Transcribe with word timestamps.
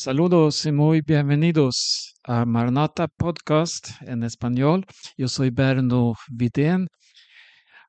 Saludos 0.00 0.64
y 0.64 0.70
muy 0.70 1.00
bienvenidos 1.00 2.14
a 2.22 2.44
Marnata 2.44 3.08
Podcast 3.08 3.88
en 4.02 4.22
español. 4.22 4.86
Yo 5.16 5.26
soy 5.26 5.50
Berno 5.50 6.14
Vidén. 6.30 6.86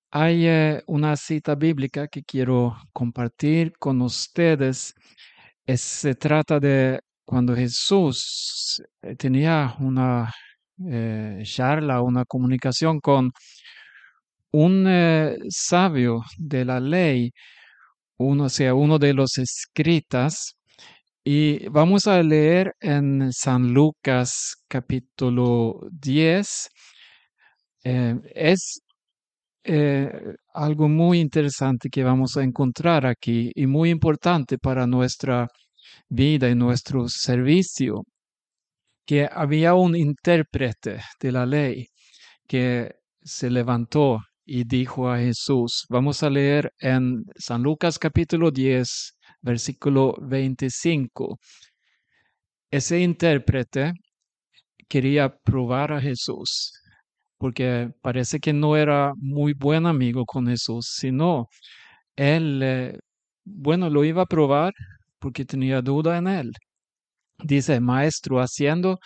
Hay 0.10 0.48
eh, 0.48 0.82
una 0.88 1.16
cita 1.16 1.54
bíblica 1.54 2.08
que 2.08 2.24
quiero 2.24 2.76
compartir 2.94 3.74
con 3.78 4.02
ustedes. 4.02 4.96
se 5.68 6.16
trata 6.16 6.60
de 6.60 7.00
cuando 7.26 7.55
Jesús 7.55 8.82
eh, 9.04 9.16
tenía 9.16 9.76
una 9.80 10.34
eh, 10.89 11.44
charla, 11.46 12.02
una 12.02 12.26
comunicación 12.26 13.00
con 13.02 13.32
un 14.52 14.88
sabio 15.52 16.21
de 16.39 16.66
la 16.66 16.80
ley, 16.80 17.32
uno, 18.18 18.50
sea, 18.50 18.73
uno 18.73 18.98
de 18.98 19.14
los 19.14 19.38
escritas, 19.38 20.59
y 21.24 21.68
vamos 21.70 22.08
a 22.08 22.22
leer 22.24 22.74
en 22.80 23.32
San 23.34 23.73
Lucas 23.73 24.55
capítulo 24.68 25.82
10. 25.91 26.70
Eh, 27.84 28.16
es 28.36 28.82
eh, 29.63 30.12
algo 30.54 30.88
muy 30.90 31.20
interesante 31.20 31.90
que 31.90 32.04
vamos 32.04 32.38
a 32.38 32.44
encontrar 32.44 33.05
aquí 33.05 33.52
y 33.55 33.68
muy 33.68 33.90
importante 33.90 34.58
para 34.58 34.88
nuestra 34.88 35.48
vida 36.10 36.50
y 36.50 36.55
nuestro 36.55 37.08
servicio, 37.10 38.04
que 39.05 39.27
había 39.32 39.76
un 39.76 39.96
intérprete 39.96 41.02
de 41.20 41.32
la 41.32 41.46
ley 41.46 41.88
que 42.48 42.94
se 43.22 43.49
levantó 43.49 44.20
y 44.46 44.63
dijo 44.66 45.10
a 45.12 45.20
Jesús, 45.20 45.86
vamos 45.90 46.24
a 46.24 46.30
leer 46.30 46.72
en 46.80 47.24
San 47.38 47.63
Lucas 47.63 47.99
capítulo 47.99 48.52
10, 48.52 49.13
versículo 49.41 50.16
25. 50.21 51.38
Ese 52.71 52.99
intérprete 52.99 53.93
quería 54.88 55.29
probar 55.43 55.93
a 55.93 56.01
Jesús, 56.01 56.73
porque 57.37 57.91
parece 58.01 58.40
que 58.40 58.54
no 58.54 58.76
era 58.77 59.13
muy 59.18 59.54
buen 59.54 59.85
amigo 59.85 60.26
con 60.26 60.48
Jesús, 60.48 60.93
sino 60.98 61.48
él, 62.15 62.99
bueno, 63.46 63.90
lo 63.90 64.03
iba 64.06 64.23
a 64.23 64.25
probar 64.28 64.73
porque 65.19 65.46
tenía 65.46 65.81
duda 65.81 66.18
en 66.18 66.28
él. 66.28 66.51
Dice, 67.44 67.79
maestro, 67.79 68.41
haciendo 68.41 69.00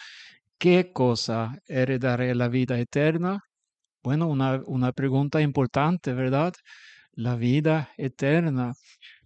qué 0.60 0.92
cosa 0.94 1.58
heredaré 1.68 2.36
la 2.36 2.50
vida 2.50 2.80
eterna? 2.80 3.42
Bueno, 4.04 4.28
una, 4.30 4.62
una 4.68 4.92
pregunta 4.94 5.42
importante, 5.42 6.14
¿verdad? 6.14 6.54
La 7.14 7.36
vida 7.36 7.92
eterna. 7.98 8.74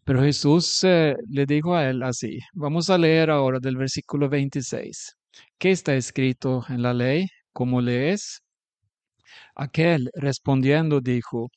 Pero 0.08 0.22
Jesús 0.24 0.86
eh, 0.86 1.18
le 1.30 1.46
dijo 1.46 1.76
a 1.76 1.90
él 1.90 2.02
así. 2.02 2.40
Vamos 2.54 2.90
a 2.90 2.98
leer 2.98 3.30
ahora 3.30 3.60
del 3.60 3.76
versículo 3.76 4.30
26. 4.30 5.18
¿Qué 5.58 5.72
está 5.72 5.96
escrito 5.96 6.64
en 6.70 6.82
la 6.82 6.94
ley? 6.94 7.28
¿Cómo 7.52 7.82
lees? 7.82 8.40
Aquel 9.54 10.10
respondiendo 10.14 11.02
dijo, 11.02 11.50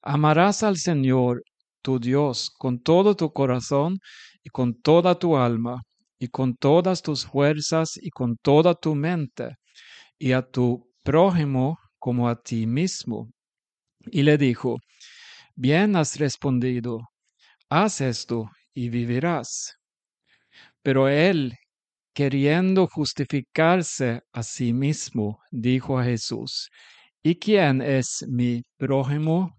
amarás 0.00 0.62
al 0.62 0.78
Señor 0.78 1.42
tu 1.82 2.00
Dios 2.00 2.50
con 2.56 2.80
todo 2.80 3.14
tu 3.14 3.30
corazón 3.34 3.98
y 4.42 4.48
con 4.48 4.80
toda 4.80 5.18
tu 5.18 5.36
alma 5.36 5.82
y 6.18 6.28
con 6.28 6.56
todas 6.56 7.02
tus 7.02 7.26
fuerzas 7.26 7.98
y 8.00 8.08
con 8.08 8.38
toda 8.38 8.74
tu 8.74 8.94
mente 8.94 9.56
y 10.18 10.32
a 10.32 10.40
tu 10.40 10.90
prójimo 11.02 11.78
como 11.98 12.30
a 12.30 12.40
ti 12.40 12.66
mismo. 12.66 13.28
Y 14.10 14.22
le 14.22 14.38
dijo, 14.38 14.78
bien 15.54 15.96
has 15.96 16.18
respondido 16.18 17.09
haz 17.70 18.00
esto 18.00 18.50
y 18.74 18.90
vivirás. 18.90 19.76
Pero 20.82 21.08
él, 21.08 21.54
queriendo 22.14 22.86
justificarse 22.86 24.22
a 24.32 24.42
sí 24.42 24.72
mismo, 24.72 25.38
dijo 25.50 25.98
a 25.98 26.04
Jesús, 26.04 26.68
¿y 27.22 27.36
quién 27.36 27.80
es 27.80 28.24
mi 28.28 28.62
prójimo? 28.76 29.56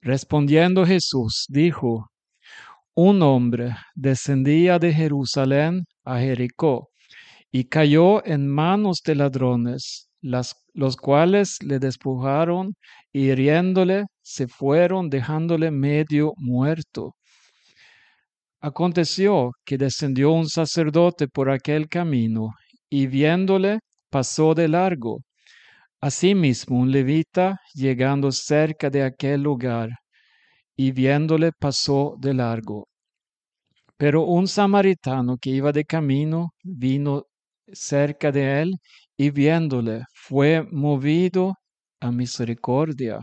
Respondiendo 0.00 0.84
Jesús, 0.84 1.46
dijo, 1.48 2.08
un 2.94 3.22
hombre 3.22 3.76
descendía 3.94 4.78
de 4.78 4.92
Jerusalén 4.92 5.84
a 6.04 6.18
Jericó 6.18 6.90
y 7.52 7.64
cayó 7.64 8.24
en 8.26 8.48
manos 8.48 9.00
de 9.04 9.14
ladrones, 9.14 10.10
los 10.74 10.96
cuales 10.96 11.58
le 11.62 11.78
despojaron 11.78 12.74
y 13.12 13.30
hiriéndole 13.30 14.06
se 14.22 14.48
fueron 14.48 15.10
dejándole 15.10 15.70
medio 15.70 16.32
muerto. 16.36 17.14
Aconteció 18.60 19.52
que 19.64 19.76
descendió 19.76 20.32
un 20.32 20.48
sacerdote 20.48 21.28
por 21.28 21.50
aquel 21.50 21.88
camino 21.88 22.50
y 22.88 23.06
viéndole 23.06 23.80
pasó 24.10 24.54
de 24.54 24.68
largo. 24.68 25.18
Asimismo 26.00 26.78
un 26.78 26.90
levita, 26.90 27.60
llegando 27.74 28.32
cerca 28.32 28.90
de 28.90 29.02
aquel 29.02 29.42
lugar, 29.42 29.90
y 30.76 30.92
viéndole 30.92 31.52
pasó 31.52 32.16
de 32.18 32.34
largo. 32.34 32.88
Pero 33.96 34.24
un 34.24 34.48
samaritano 34.48 35.38
que 35.38 35.50
iba 35.50 35.72
de 35.72 35.84
camino 35.84 36.54
vino 36.62 37.24
cerca 37.72 38.32
de 38.32 38.62
él 38.62 38.74
y 39.16 39.30
viéndole 39.30 40.04
fue 40.14 40.66
movido 40.70 41.54
a 42.00 42.10
misericordia 42.10 43.20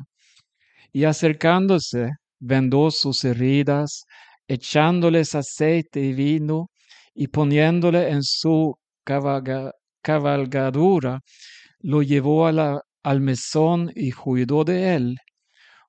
y 0.92 1.04
acercándose, 1.06 2.12
vendó 2.40 2.92
sus 2.92 3.24
heridas, 3.24 4.06
echándoles 4.48 5.36
aceite 5.36 6.02
y 6.02 6.14
vino, 6.14 6.70
y 7.14 7.28
poniéndole 7.28 8.10
en 8.10 8.24
su 8.24 8.76
cabalgadura, 10.02 11.20
lo 11.80 12.02
llevó 12.02 12.48
al 12.48 13.22
mesón 13.22 13.92
y 13.96 14.12
cuidó 14.12 14.64
de 14.64 14.96
él. 14.96 15.18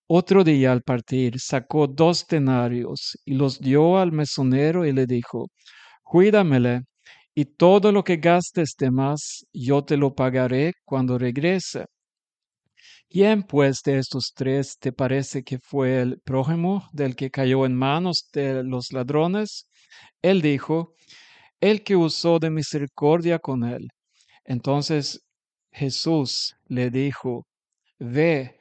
Otro 0.09 0.45
día 0.45 0.73
al 0.73 0.83
partir 0.83 1.39
sacó 1.41 1.87
dos 1.87 2.27
denarios 2.27 3.17
y 3.25 3.35
los 3.35 3.61
dio 3.61 3.99
al 3.99 4.13
mesonero 4.13 4.85
y 4.87 4.93
le 4.93 5.07
dijo, 5.07 5.49
Cuídamele, 6.03 6.83
y 7.35 7.45
todo 7.45 7.93
lo 7.93 8.05
que 8.05 8.17
gastes 8.17 8.75
de 8.79 8.91
más 8.91 9.45
yo 9.53 9.85
te 9.85 9.97
lo 9.97 10.15
pagaré 10.15 10.73
cuando 10.85 11.19
regrese. 11.19 11.87
¿Quién 13.09 13.43
pues 13.43 13.83
de 13.85 13.99
estos 13.99 14.33
tres 14.35 14.79
te 14.79 14.93
parece 14.93 15.43
que 15.43 15.59
fue 15.59 16.01
el 16.01 16.21
prójimo 16.21 16.89
del 16.93 17.17
que 17.17 17.31
cayó 17.31 17.67
en 17.67 17.75
manos 17.75 18.29
de 18.33 18.63
los 18.63 18.93
ladrones? 18.93 19.67
Él 20.23 20.43
dijo, 20.43 20.95
el 21.61 21.83
que 21.83 21.97
usó 21.97 22.39
de 22.39 22.51
misericordia 22.51 23.39
con 23.39 23.65
él. 23.65 23.89
Entonces 24.45 25.21
Jesús 25.73 26.57
le 26.67 26.91
dijo, 26.91 27.47
ve, 27.99 28.59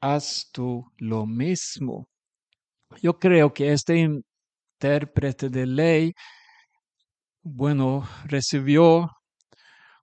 haz 0.00 0.48
tú 0.52 0.84
lo 0.98 1.26
mismo. 1.26 2.08
Yo 3.02 3.18
creo 3.18 3.52
que 3.52 3.72
este 3.72 3.98
intérprete 3.98 5.48
de 5.48 5.66
ley, 5.66 6.12
bueno, 7.48 8.08
recibió 8.24 9.08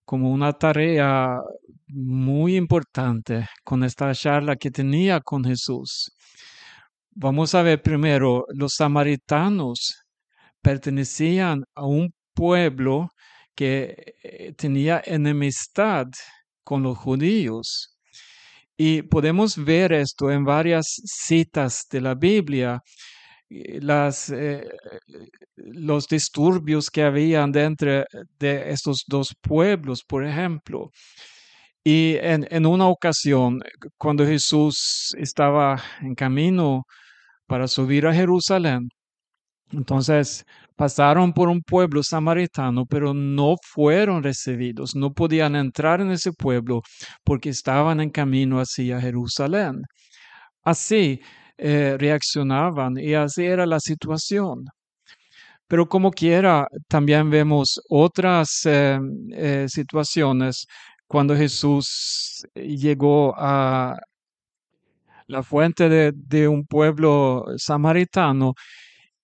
como 0.06 0.32
una 0.32 0.54
tarea 0.54 1.40
muy 1.88 2.56
importante 2.56 3.48
con 3.66 3.84
esta 3.84 4.14
charla 4.14 4.56
que 4.56 4.72
tenía 4.72 5.20
con 5.20 5.44
Jesús. 5.44 6.12
Vamos 7.12 7.54
a 7.54 7.62
ver 7.62 7.82
primero, 7.82 8.46
los 8.56 8.76
samaritanos 8.76 10.04
pertenecían 10.62 11.64
a 11.76 11.86
un 11.86 12.14
pueblo 12.34 13.10
que 13.56 14.16
eh, 14.24 14.54
tenía 14.54 15.02
enemistad 15.06 16.08
con 16.64 16.84
los 16.84 16.98
judíos. 16.98 17.98
Y 18.78 19.02
podemos 19.04 19.58
ver 19.64 19.92
esto 19.92 20.32
en 20.32 20.46
varias 20.46 20.86
citas 21.06 21.86
de 21.92 22.02
la 22.02 22.16
Biblia 22.16 22.82
las, 23.82 24.30
eh, 24.30 24.68
los 25.56 26.08
disturbios 26.08 26.90
que 26.90 27.04
habían 27.04 27.52
dentro 27.52 28.06
de 28.40 28.72
estos 28.72 29.04
dos 29.08 29.36
pueblos, 29.42 30.04
por 30.04 30.26
ejemplo. 30.26 30.92
Y 31.84 32.16
en, 32.22 32.48
en 32.50 32.66
una 32.66 32.88
ocasión, 32.88 33.60
cuando 33.98 34.26
Jesús 34.26 35.14
estaba 35.18 35.82
en 36.02 36.16
camino 36.16 36.84
para 37.48 37.68
subir 37.68 38.08
a 38.08 38.14
Jerusalén, 38.14 38.90
entonces 39.72 40.46
pasaron 40.76 41.34
por 41.34 41.50
un 41.50 41.62
pueblo 41.62 42.04
samaritano, 42.04 42.86
pero 42.86 43.14
no 43.14 43.56
fueron 43.64 44.24
recibidos, 44.24 44.96
no 44.96 45.14
podían 45.14 45.56
entrar 45.56 46.02
en 46.02 46.12
ese 46.12 46.32
pueblo 46.34 46.82
porque 47.24 47.50
estaban 47.50 48.00
en 48.02 48.10
camino 48.10 48.60
hacia 48.60 49.02
Jerusalén. 49.02 49.82
Así, 50.64 51.22
eh, 51.58 51.96
reaccionaban 52.00 52.98
y 52.98 53.14
así 53.14 53.46
era 53.46 53.66
la 53.66 53.80
situación. 53.80 54.66
Pero 55.68 55.88
como 55.88 56.12
quiera, 56.12 56.68
también 56.88 57.30
vemos 57.30 57.82
otras 57.90 58.62
eh, 58.66 59.00
eh, 59.32 59.66
situaciones 59.70 60.68
cuando 61.08 61.36
Jesús 61.36 62.46
llegó 62.56 63.34
a 63.38 63.98
la 65.28 65.44
fuente 65.44 65.90
de, 65.90 66.12
de 66.16 66.48
un 66.48 66.66
pueblo 66.66 67.46
samaritano 67.58 68.54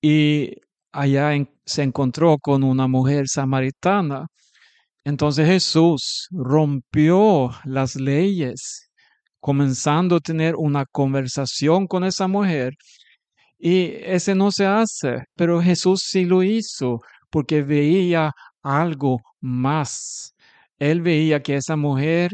y 0.01 0.53
allá 0.91 1.31
se 1.65 1.83
encontró 1.83 2.37
con 2.39 2.63
una 2.63 2.87
mujer 2.87 3.27
samaritana. 3.27 4.27
Entonces 5.03 5.47
Jesús 5.47 6.27
rompió 6.31 7.51
las 7.65 7.95
leyes, 7.95 8.88
comenzando 9.39 10.18
a 10.18 10.19
tener 10.19 10.56
una 10.56 10.86
conversación 10.86 11.88
con 11.88 12.03
esa 12.03 12.27
mujer. 12.27 12.75
Y 13.57 13.91
ese 14.03 14.36
no 14.36 14.51
se 14.51 14.65
hace, 14.65 15.25
pero 15.36 15.62
Jesús 15.62 16.03
sí 16.06 16.25
lo 16.25 16.44
hizo 16.44 17.01
porque 17.30 17.62
veía 17.62 18.31
algo 18.63 19.21
más. 19.41 20.33
Él 20.77 21.01
veía 21.01 21.41
que 21.41 21.56
esa 21.56 21.75
mujer 21.75 22.31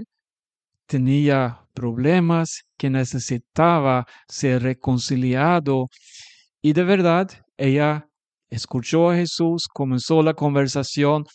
tenía 0.87 1.61
problemas, 1.73 2.61
que 2.77 2.89
necesitaba 2.89 4.05
ser 4.27 4.63
reconciliado. 4.63 5.89
Y 6.61 6.73
de 6.73 6.83
verdad, 6.83 7.29
ella 7.57 8.07
escuchó 8.49 9.09
a 9.09 9.15
Jesús, 9.15 9.67
comenzó 9.67 10.21
la 10.23 10.33
conversación 10.33 11.25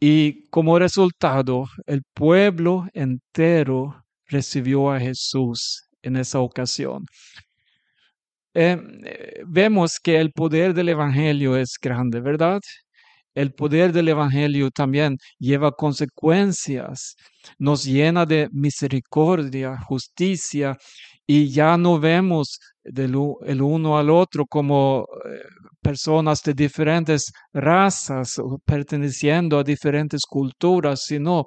y 0.00 0.44
como 0.50 0.78
resultado, 0.78 1.64
el 1.86 2.02
pueblo 2.14 2.86
entero 2.94 4.04
recibió 4.28 4.90
a 4.92 5.00
Jesús 5.00 5.88
en 6.02 6.16
esa 6.16 6.40
ocasión. 6.40 7.04
Eh, 8.54 8.76
eh, 9.04 9.42
vemos 9.46 9.98
que 10.00 10.18
el 10.18 10.32
poder 10.32 10.74
del 10.74 10.88
Evangelio 10.90 11.56
es 11.56 11.74
grande, 11.80 12.20
¿verdad? 12.20 12.60
el 13.38 13.52
poder 13.54 13.92
del 13.92 14.08
Evangelio 14.08 14.68
también 14.70 15.16
lleva 15.38 15.70
consecuencias, 15.70 17.14
nos 17.56 17.84
llena 17.84 18.26
de 18.26 18.48
misericordia, 18.50 19.78
justicia, 19.86 20.76
y 21.30 21.50
ya 21.50 21.76
no 21.76 22.00
vemos 22.00 22.58
del, 22.82 23.14
el 23.46 23.62
uno 23.62 23.98
al 23.98 24.10
otro 24.10 24.46
como 24.46 25.06
eh, 25.26 25.42
personas 25.82 26.42
de 26.42 26.54
diferentes 26.54 27.32
razas 27.52 28.40
perteneciendo 28.64 29.58
a 29.58 29.64
diferentes 29.64 30.22
culturas, 30.26 31.02
sino 31.04 31.44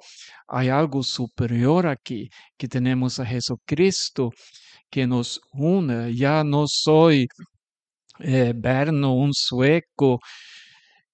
hay 0.48 0.68
algo 0.68 1.02
superior 1.02 1.86
aquí, 1.88 2.28
que 2.56 2.68
tenemos 2.68 3.18
a 3.20 3.26
Jesucristo 3.26 4.30
que 4.90 5.06
nos 5.06 5.40
une. 5.52 6.14
Ya 6.14 6.44
no 6.44 6.66
soy 6.68 7.26
eh, 8.20 8.52
Berno, 8.56 9.14
un 9.14 9.32
sueco, 9.34 10.20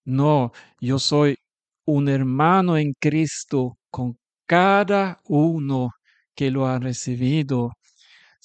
no, 0.05 0.53
yo 0.81 0.99
soy 0.99 1.37
un 1.87 2.09
hermano 2.09 2.77
en 2.79 2.95
Cristo 3.01 3.79
con 3.91 4.19
cada 4.47 5.21
uno 5.25 5.91
que 6.35 6.51
lo 6.51 6.67
ha 6.67 6.79
recibido, 6.79 7.73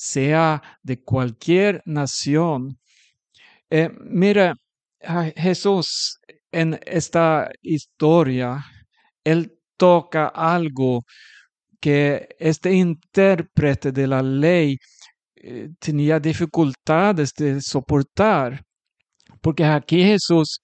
sea 0.03 0.61
de 0.83 1.01
cualquier 1.01 1.81
nación. 1.85 2.77
Eh, 3.69 3.89
mira, 4.01 4.55
Jesús 5.35 6.19
en 6.51 6.79
esta 6.85 7.50
historia, 7.61 8.63
él 9.23 9.57
toca 9.77 10.27
algo 10.27 11.03
que 11.79 12.29
este 12.39 12.73
intérprete 12.73 13.91
de 13.91 14.07
la 14.07 14.21
ley 14.21 14.77
eh, 15.35 15.69
tenía 15.79 16.19
dificultades 16.19 17.33
de 17.33 17.61
soportar, 17.61 18.63
porque 19.41 19.65
aquí 19.65 20.03
Jesús 20.03 20.61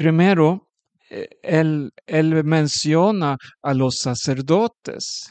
Primero, 0.00 0.70
eh, 1.10 1.28
él, 1.42 1.92
él 2.06 2.42
menciona 2.42 3.36
a 3.60 3.74
los 3.74 3.98
sacerdotes. 3.98 5.30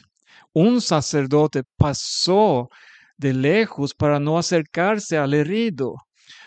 Un 0.54 0.80
sacerdote 0.80 1.64
pasó 1.76 2.70
de 3.20 3.34
lejos 3.34 3.94
para 3.94 4.20
no 4.20 4.38
acercarse 4.40 5.18
al 5.18 5.34
herido, 5.34 5.96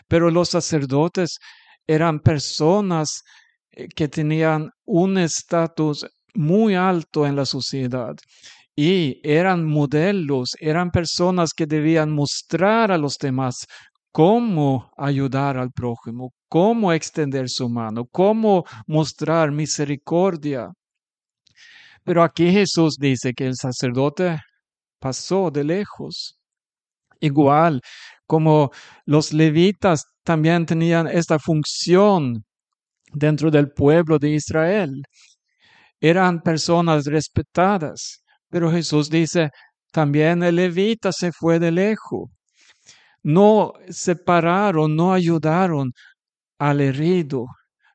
pero 0.08 0.30
los 0.30 0.48
sacerdotes 0.48 1.38
eran 1.86 2.20
personas 2.20 3.22
eh, 3.72 3.88
que 3.88 4.08
tenían 4.08 4.70
un 4.84 5.18
estatus 5.18 6.06
muy 6.34 6.74
alto 6.74 7.26
en 7.26 7.36
la 7.36 7.44
sociedad 7.44 8.14
y 8.74 9.20
eran 9.22 9.64
modelos, 9.66 10.56
eran 10.60 10.90
personas 10.90 11.52
que 11.52 11.66
debían 11.66 12.10
mostrar 12.10 12.90
a 12.90 12.98
los 12.98 13.18
demás 13.18 13.66
cómo 14.12 14.90
ayudar 14.96 15.58
al 15.58 15.72
prójimo, 15.72 16.32
cómo 16.48 16.92
extender 16.92 17.48
su 17.48 17.68
mano, 17.68 18.06
cómo 18.10 18.64
mostrar 18.86 19.50
misericordia. 19.52 20.70
Pero 22.04 22.22
aquí 22.22 22.50
Jesús 22.50 22.96
dice 22.98 23.32
que 23.34 23.46
el 23.46 23.56
sacerdote 23.56 24.38
pasó 24.98 25.50
de 25.50 25.64
lejos. 25.64 26.38
Igual 27.22 27.80
como 28.26 28.70
los 29.06 29.32
levitas 29.32 30.06
también 30.24 30.66
tenían 30.66 31.06
esta 31.06 31.38
función 31.38 32.44
dentro 33.12 33.50
del 33.50 33.70
pueblo 33.70 34.18
de 34.18 34.30
Israel. 34.30 35.02
Eran 36.00 36.42
personas 36.42 37.04
respetadas, 37.06 38.24
pero 38.48 38.72
Jesús 38.72 39.08
dice, 39.08 39.50
también 39.92 40.42
el 40.42 40.56
levita 40.56 41.12
se 41.12 41.30
fue 41.30 41.60
de 41.60 41.70
lejos. 41.70 42.30
No 43.22 43.72
separaron, 43.88 44.96
no 44.96 45.12
ayudaron 45.12 45.92
al 46.58 46.80
herido. 46.80 47.46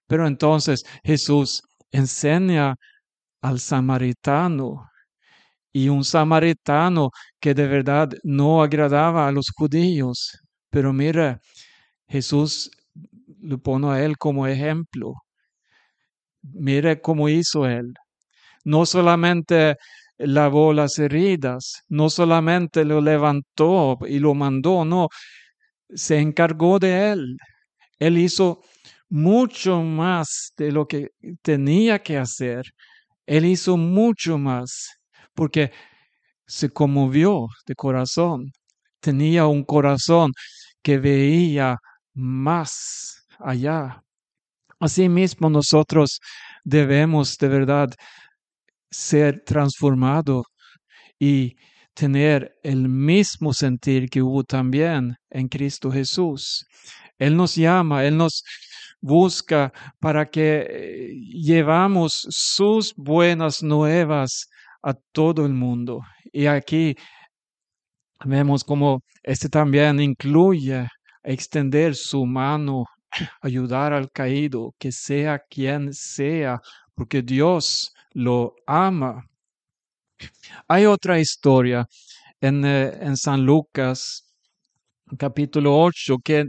Pero 0.08 0.26
entonces 0.26 0.86
Jesús 1.04 1.62
enseña 1.92 2.76
al 3.42 3.60
samaritano 3.60 4.90
y 5.78 5.90
un 5.90 6.04
samaritano 6.04 7.12
que 7.40 7.54
de 7.54 7.68
verdad 7.68 8.10
no 8.24 8.64
agradaba 8.64 9.28
a 9.28 9.32
los 9.32 9.52
judíos. 9.56 10.40
Pero 10.72 10.92
mira, 10.92 11.40
Jesús 12.08 12.72
lo 13.42 13.60
pone 13.60 13.88
a 13.92 14.04
él 14.04 14.18
como 14.18 14.48
ejemplo. 14.48 15.14
Mire 16.42 17.00
cómo 17.00 17.30
hizo 17.30 17.68
él. 17.68 17.94
No 18.66 18.88
solamente 18.88 19.76
lavó 20.18 20.74
las 20.74 20.98
heridas, 20.98 21.84
no 21.90 22.10
solamente 22.10 22.84
lo 22.84 23.00
levantó 23.00 24.00
y 24.08 24.18
lo 24.18 24.34
mandó, 24.34 24.84
no, 24.84 25.10
se 25.90 26.18
encargó 26.20 26.80
de 26.80 27.12
él. 27.12 27.38
Él 28.00 28.18
hizo 28.18 28.62
mucho 29.10 29.84
más 29.84 30.54
de 30.58 30.72
lo 30.72 30.88
que 30.88 31.10
tenía 31.44 32.00
que 32.00 32.18
hacer. 32.18 32.66
Él 33.28 33.46
hizo 33.46 33.78
mucho 33.78 34.40
más 34.40 34.97
porque 35.38 35.72
se 36.48 36.69
conmovió 36.72 37.48
de 37.68 37.75
corazón. 37.75 38.51
Tenía 39.00 39.45
un 39.45 39.63
corazón 39.63 40.31
que 40.81 40.98
veía 40.98 41.78
más 42.16 43.24
allá. 43.39 44.01
Asimismo, 44.80 45.50
nosotros 45.50 46.19
debemos 46.63 47.38
de 47.38 47.47
verdad 47.47 47.90
ser 48.90 49.44
transformados 49.45 50.45
y 51.19 51.56
tener 51.94 52.57
el 52.64 52.90
mismo 52.90 53.54
sentir 53.54 54.09
que 54.09 54.21
hubo 54.23 54.44
también 54.44 55.18
en 55.30 55.47
Cristo 55.50 55.92
Jesús. 55.92 56.66
Él 57.19 57.35
nos 57.35 57.56
llama, 57.56 58.06
Él 58.06 58.18
nos 58.18 58.44
busca 59.02 59.71
para 60.00 60.26
que 60.30 60.66
eh, 60.69 61.14
llevamos 61.31 62.26
sus 62.30 62.94
buenas 62.95 63.62
nuevas 63.62 64.47
a 64.81 64.94
todo 65.12 65.46
el 65.46 65.54
mundo. 65.54 66.02
Y 66.31 66.46
aquí 66.48 66.96
vemos 68.26 68.64
como 68.64 69.02
este 69.24 69.50
también 69.50 70.00
incluye 70.00 70.88
extender 71.24 71.96
su 71.96 72.26
mano, 72.26 72.86
ayudar 73.42 73.94
al 73.94 74.12
caído, 74.12 74.74
que 74.80 74.92
sea 74.92 75.40
quien 75.40 75.94
sea, 75.94 76.60
porque 76.96 77.22
Dios 77.22 77.94
lo 78.14 78.56
ama. 78.66 79.26
Hay 80.68 80.86
otra 80.86 81.19
historia 81.19 81.86
en, 82.42 82.66
eh, 82.66 82.98
en 83.02 83.18
San 83.18 83.46
Lucas, 83.46 84.24
capítulo 85.18 85.78
8, 85.78 86.18
que 86.24 86.46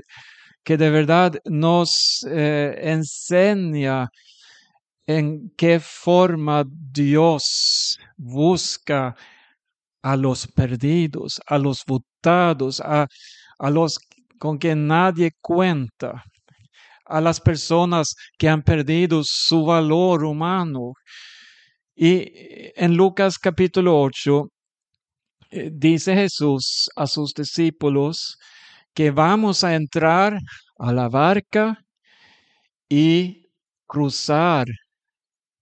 que 0.68 0.76
de 0.76 0.90
verdad 0.90 1.32
nos 1.46 2.26
eh, 2.30 2.78
enseña 2.82 4.10
en 5.08 5.50
qué 5.56 5.80
forma 5.80 6.64
Dios 6.68 7.98
busca 8.18 9.16
a 10.02 10.16
los 10.16 10.46
perdidos, 10.46 11.40
a 11.46 11.56
los 11.56 11.82
votados, 11.86 12.80
a, 12.82 13.08
a 13.58 13.70
los 13.70 13.98
con 14.38 14.58
que 14.58 14.74
nadie 14.76 15.32
cuenta, 15.40 16.22
a 17.06 17.20
las 17.22 17.40
personas 17.40 18.14
que 18.36 18.50
han 18.50 18.62
perdido 18.62 19.22
su 19.24 19.64
valor 19.64 20.24
humano. 20.24 20.92
Y 21.96 22.70
en 22.76 22.94
Lucas 22.94 23.38
capítulo 23.38 23.98
8 24.00 24.46
eh, 25.50 25.70
dice 25.72 26.14
Jesús 26.14 26.90
a 26.94 27.06
sus 27.06 27.32
discípulos, 27.32 28.36
que 28.92 29.10
vamos 29.10 29.64
a 29.64 29.74
entrar 29.74 30.38
a 30.78 30.92
la 30.92 31.08
barca 31.08 31.82
y 32.90 33.46
cruzar 33.86 34.66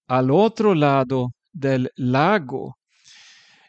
al 0.07 0.31
otro 0.31 0.75
lado 0.75 1.33
del 1.53 1.91
lago. 1.97 2.77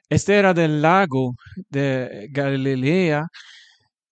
Este 0.09 0.35
era 0.35 0.53
del 0.53 0.81
lago 0.81 1.35
de 1.69 2.27
Galilea. 2.31 3.27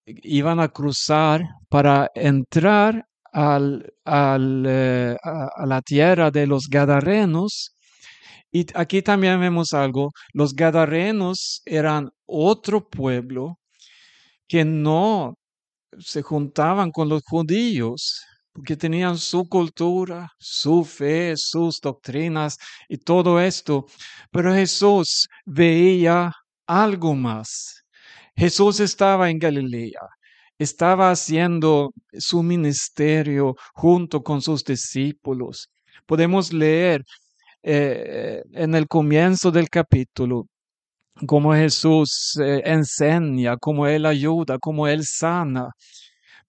Iban 0.05 0.59
a 0.59 0.69
cruzar 0.69 1.41
para 1.69 2.11
entrar 2.15 3.05
al, 3.31 3.91
eh, 4.05 5.17
a, 5.23 5.65
la 5.65 5.81
tierra 5.81 6.31
de 6.31 6.47
los 6.47 6.67
Gadarenos. 6.69 7.75
Y 8.51 8.65
aquí 8.75 9.01
también 9.01 9.39
vemos 9.39 9.73
algo. 9.73 10.11
Los 10.33 10.55
Gadarenos 10.55 11.61
eran 11.65 12.09
otro 12.25 12.87
pueblo 12.89 13.59
que 14.47 14.63
no 14.65 15.35
se 15.99 16.21
juntaban 16.21 16.91
con 16.91 17.09
los 17.09 17.23
judíos, 17.23 18.21
porque 18.55 18.77
tenían 18.77 19.17
su 19.17 19.49
cultura, 19.49 20.31
su 20.39 20.85
fe, 20.85 21.33
sus 21.35 21.81
doctrinas 21.81 22.57
y 22.87 22.97
todo 22.97 23.39
esto. 23.41 23.85
Pero 24.31 24.53
Jesús 24.53 25.27
veía 25.45 26.31
algo 26.65 27.13
más. 27.15 27.83
Jesús 28.35 28.79
estaba 28.79 29.29
en 29.29 29.39
Galilea, 29.39 29.99
estaba 30.57 31.11
haciendo 31.11 31.91
su 32.13 32.43
ministerio 32.43 33.55
junto 33.73 34.23
con 34.23 34.41
sus 34.41 34.63
discípulos. 34.63 35.69
Podemos 36.05 36.53
leer 36.53 37.03
eh, 37.61 38.41
en 38.53 38.73
el 38.73 38.87
comienzo 38.87 39.51
del 39.51 39.69
capítulo 39.69 40.47
cómo 41.27 41.53
Jesús 41.53 42.37
eh, 42.41 42.61
enseña, 42.65 43.57
cómo 43.57 43.87
Él 43.87 44.05
ayuda, 44.05 44.57
cómo 44.59 44.87
Él 44.87 45.03
sana. 45.05 45.71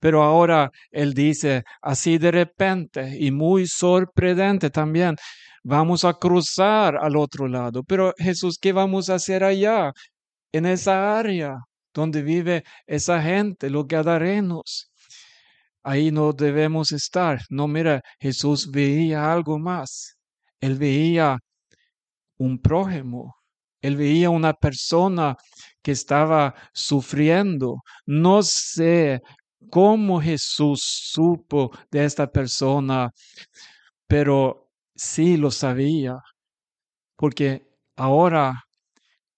Pero 0.00 0.23
ahora 0.23 0.71
Él 0.91 1.15
dice 1.15 1.65
así 1.83 2.19
de 2.19 2.31
repente 2.31 3.17
y 3.19 3.31
muy 3.31 3.67
sorprendente 3.67 4.71
también, 4.71 5.17
vamos 5.65 6.05
a 6.05 6.15
cruzar 6.15 6.97
al 6.97 7.17
otro 7.17 7.49
lado. 7.49 7.83
Pero 7.85 8.12
Jesús, 8.19 8.59
¿qué 8.61 8.73
vamos 8.73 9.11
a 9.11 9.15
hacer 9.17 9.45
allá? 9.45 9.93
En 10.53 10.67
esa 10.67 11.19
área 11.19 11.57
donde 11.95 12.23
vive 12.23 12.65
esa 12.87 13.21
gente, 13.23 13.71
los 13.71 13.87
gadarenos. 13.87 14.91
Ahí 15.83 16.11
no 16.11 16.33
debemos 16.33 16.93
estar. 16.93 17.41
No, 17.49 17.69
mira, 17.69 18.03
Jesús 18.21 18.71
veía 18.71 19.33
algo 19.33 19.59
más. 19.59 20.17
Él 20.61 20.76
veía 20.76 21.38
un 22.38 22.59
prójimo. 22.61 23.35
Él 23.81 23.97
veía 23.97 24.31
una 24.31 24.53
persona 24.53 25.37
que 25.83 25.93
estaba 25.93 26.55
sufriendo. 26.73 27.76
No 28.05 28.43
sé 28.43 29.21
cómo 29.70 30.20
Jesús 30.20 30.82
supo 30.85 31.70
de 31.90 32.04
esta 32.04 32.26
persona, 32.30 33.11
pero 34.06 34.70
sí 34.94 35.37
lo 35.37 35.50
sabía, 35.50 36.18
porque 37.16 37.66
ahora 37.96 38.64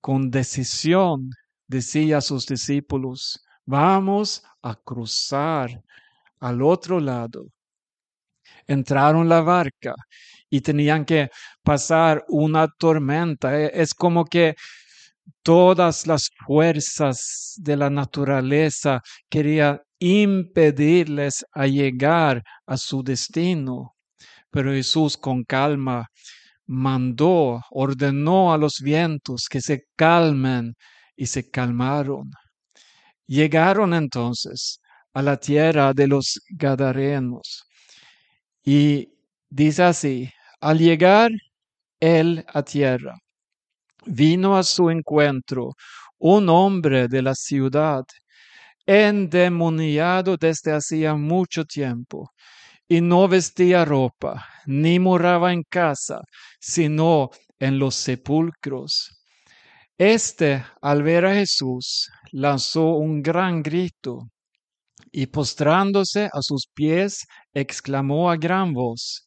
con 0.00 0.30
decisión 0.30 1.30
decía 1.66 2.18
a 2.18 2.20
sus 2.20 2.46
discípulos, 2.46 3.40
vamos 3.66 4.42
a 4.62 4.74
cruzar 4.76 5.82
al 6.40 6.62
otro 6.62 7.00
lado. 7.00 7.46
Entraron 8.66 9.28
la 9.28 9.40
barca 9.40 9.94
y 10.50 10.60
tenían 10.60 11.04
que 11.04 11.30
pasar 11.62 12.24
una 12.28 12.68
tormenta. 12.68 13.58
E, 13.60 13.70
es 13.74 13.94
como 13.94 14.24
que 14.24 14.54
todas 15.42 16.06
las 16.06 16.30
fuerzas 16.46 17.54
de 17.58 17.76
la 17.76 17.90
naturaleza 17.90 19.02
querían 19.28 19.80
impedirles 19.98 21.44
a 21.52 21.66
llegar 21.66 22.42
a 22.66 22.76
su 22.76 23.02
destino. 23.02 23.94
Pero 24.50 24.72
Jesús 24.72 25.16
con 25.16 25.44
calma 25.44 26.08
mandó, 26.66 27.60
ordenó 27.70 28.52
a 28.52 28.58
los 28.58 28.80
vientos 28.80 29.46
que 29.50 29.60
se 29.60 29.84
calmen 29.96 30.74
y 31.16 31.26
se 31.26 31.50
calmaron. 31.50 32.30
Llegaron 33.26 33.94
entonces 33.94 34.80
a 35.12 35.22
la 35.22 35.36
tierra 35.38 35.92
de 35.94 36.06
los 36.06 36.40
Gadarenos. 36.50 37.64
Y 38.64 39.08
dice 39.50 39.82
así, 39.84 40.30
al 40.60 40.78
llegar 40.78 41.30
él 42.00 42.44
a 42.48 42.62
tierra, 42.62 43.18
vino 44.06 44.56
a 44.56 44.62
su 44.62 44.90
encuentro 44.90 45.74
un 46.18 46.48
hombre 46.48 47.08
de 47.08 47.22
la 47.22 47.34
ciudad, 47.34 48.04
endemoniado 48.88 50.38
desde 50.38 50.72
hacía 50.72 51.14
mucho 51.14 51.66
tiempo, 51.66 52.30
y 52.88 53.02
no 53.02 53.28
vestía 53.28 53.84
ropa, 53.84 54.46
ni 54.64 54.98
moraba 54.98 55.52
en 55.52 55.62
casa, 55.62 56.20
sino 56.58 57.28
en 57.58 57.78
los 57.78 57.94
sepulcros. 57.96 59.10
Este, 59.98 60.64
al 60.80 61.02
ver 61.02 61.26
a 61.26 61.34
Jesús, 61.34 62.08
lanzó 62.32 62.94
un 62.94 63.20
gran 63.20 63.62
grito 63.62 64.30
y 65.12 65.26
postrándose 65.26 66.30
a 66.32 66.40
sus 66.40 66.66
pies, 66.74 67.26
exclamó 67.52 68.30
a 68.30 68.36
gran 68.36 68.72
voz, 68.72 69.26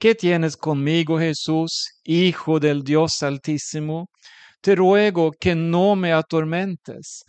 ¿Qué 0.00 0.14
tienes 0.16 0.56
conmigo, 0.56 1.18
Jesús, 1.20 2.00
Hijo 2.04 2.58
del 2.58 2.82
Dios 2.82 3.22
Altísimo? 3.22 4.10
Te 4.60 4.74
ruego 4.74 5.30
que 5.38 5.54
no 5.54 5.94
me 5.94 6.12
atormentes, 6.12 7.24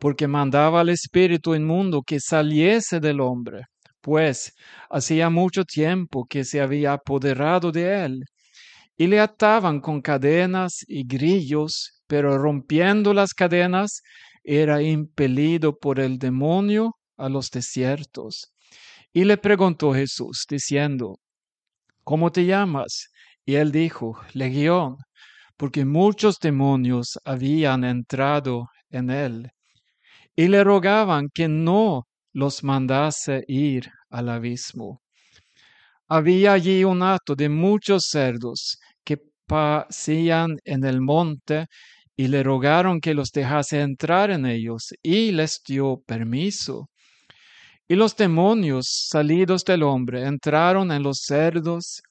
porque 0.00 0.26
mandaba 0.26 0.80
al 0.80 0.88
espíritu 0.88 1.54
inmundo 1.54 2.02
que 2.02 2.18
saliese 2.18 2.98
del 2.98 3.20
hombre, 3.20 3.66
pues 4.00 4.52
hacía 4.90 5.30
mucho 5.30 5.64
tiempo 5.64 6.26
que 6.28 6.42
se 6.44 6.60
había 6.60 6.94
apoderado 6.94 7.70
de 7.70 8.04
él, 8.04 8.24
y 8.96 9.06
le 9.06 9.20
ataban 9.20 9.80
con 9.80 10.00
cadenas 10.00 10.84
y 10.88 11.06
grillos 11.06 12.00
pero 12.10 12.36
rompiendo 12.38 13.14
las 13.14 13.34
cadenas, 13.34 14.02
era 14.42 14.82
impelido 14.82 15.78
por 15.78 16.00
el 16.00 16.18
demonio 16.18 16.96
a 17.16 17.28
los 17.28 17.50
desiertos. 17.50 18.52
Y 19.12 19.22
le 19.22 19.36
preguntó 19.36 19.94
Jesús, 19.94 20.44
diciendo, 20.50 21.20
¿Cómo 22.02 22.32
te 22.32 22.46
llamas? 22.46 23.10
Y 23.44 23.54
él 23.54 23.70
dijo, 23.70 24.18
Legión, 24.32 24.96
porque 25.56 25.84
muchos 25.84 26.40
demonios 26.40 27.16
habían 27.24 27.84
entrado 27.84 28.66
en 28.90 29.10
él. 29.10 29.50
Y 30.36 30.48
le 30.48 30.64
rogaban 30.64 31.28
que 31.32 31.48
no 31.48 32.06
los 32.32 32.62
mandase 32.64 33.42
ir 33.48 33.90
al 34.10 34.28
abismo. 34.28 35.02
Había 36.08 36.54
allí 36.54 36.84
un 36.84 37.02
hato 37.02 37.34
de 37.36 37.48
muchos 37.48 38.06
cerdos 38.10 38.78
que 39.04 39.18
pasían 39.46 40.56
en 40.64 40.84
el 40.84 41.00
monte 41.00 41.66
y 42.16 42.28
le 42.28 42.42
rogaron 42.42 43.00
que 43.00 43.14
los 43.14 43.30
dejase 43.32 43.80
entrar 43.80 44.30
en 44.30 44.44
ellos, 44.44 44.92
y 45.02 45.32
les 45.32 45.62
dio 45.66 46.02
permiso. 46.06 46.90
Y 47.88 47.94
los 47.94 48.14
demonios 48.14 49.06
salidos 49.08 49.64
del 49.64 49.82
hombre 49.82 50.26
entraron 50.26 50.92
en 50.92 51.02
los 51.02 51.20
cerdos, 51.22 52.02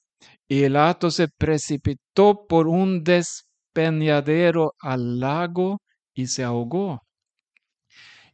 y 0.48 0.64
el 0.64 0.76
hato 0.76 1.12
se 1.12 1.28
precipitó 1.28 2.44
por 2.48 2.66
un 2.66 3.04
despeñadero 3.04 4.74
al 4.80 5.20
lago 5.20 5.80
y 6.12 6.26
se 6.26 6.42
ahogó. 6.42 7.02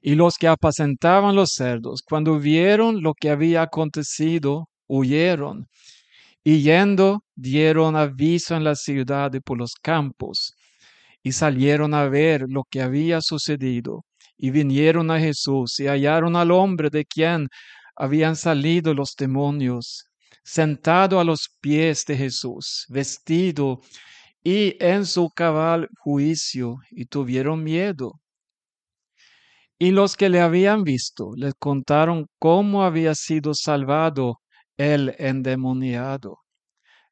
Y 0.09 0.15
los 0.15 0.39
que 0.39 0.47
apacentaban 0.47 1.35
los 1.35 1.55
cerdos, 1.55 2.01
cuando 2.01 2.39
vieron 2.39 3.03
lo 3.03 3.13
que 3.13 3.29
había 3.29 3.63
acontecido, 3.63 4.69
huyeron, 4.87 5.67
y 6.45 6.63
yendo 6.63 7.25
dieron 7.35 7.97
aviso 7.97 8.55
en 8.55 8.63
la 8.63 8.77
ciudad 8.77 9.35
y 9.35 9.41
por 9.41 9.59
los 9.59 9.73
campos 9.83 10.55
y 11.25 11.33
salieron 11.33 11.93
a 11.93 12.09
ver 12.09 12.45
lo 12.49 12.63
que 12.71 12.81
había 12.83 13.21
sucedido, 13.21 14.05
y 14.39 14.51
vinieron 14.51 15.11
a 15.11 15.19
Jesús 15.19 15.81
y 15.81 15.89
hallaron 15.89 16.37
al 16.37 16.53
hombre 16.53 16.89
de 16.89 17.05
quien 17.05 17.49
habían 17.97 18.37
salido 18.37 18.95
los 18.95 19.17
demonios, 19.19 20.05
sentado 20.45 21.19
a 21.19 21.25
los 21.25 21.49
pies 21.61 22.05
de 22.07 22.17
Jesús, 22.17 22.87
vestido 22.91 23.81
y 24.45 24.77
en 24.79 25.05
su 25.05 25.29
cabal 25.31 25.89
juicio, 25.99 26.77
y 26.93 27.07
tuvieron 27.07 27.65
miedo. 27.65 28.21
Y 29.79 29.91
los 29.91 30.17
que 30.17 30.29
le 30.31 30.41
habían 30.41 30.85
visto 30.85 31.33
le 31.37 31.53
contaron 31.59 32.27
cómo 32.39 32.85
había 32.85 33.15
sido 33.15 33.55
salvado 33.55 34.41
el 34.77 35.15
endemoniado. 35.19 36.39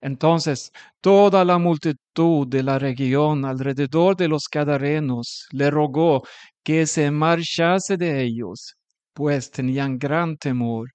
Entonces 0.01 0.71
toda 1.01 1.45
la 1.45 1.59
multitud 1.59 2.47
de 2.47 2.63
la 2.63 2.79
región 2.79 3.45
alrededor 3.45 4.17
de 4.17 4.29
los 4.29 4.49
cadarenos 4.49 5.47
le 5.53 5.71
rogó 5.71 6.23
que 6.63 6.87
se 6.87 7.11
marchase 7.11 7.97
de 7.97 8.23
ellos, 8.23 8.77
pues 9.15 9.51
tenían 9.51 9.99
gran 9.99 10.37
temor. 10.37 10.91